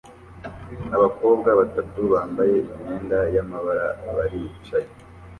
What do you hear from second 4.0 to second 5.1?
baricaye